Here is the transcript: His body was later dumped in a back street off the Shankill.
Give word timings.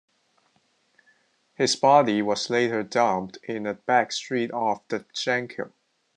His 1.53 1.75
body 1.75 2.23
was 2.23 2.49
later 2.49 2.81
dumped 2.81 3.37
in 3.43 3.67
a 3.67 3.75
back 3.75 4.11
street 4.11 4.49
off 4.51 4.81
the 4.87 5.01
Shankill. 5.13 5.73